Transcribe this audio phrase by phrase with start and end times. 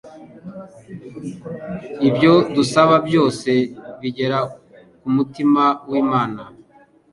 [2.07, 3.51] ibyo dusaba byose
[4.01, 4.39] bigera
[4.99, 6.41] ku mutima w’Imana.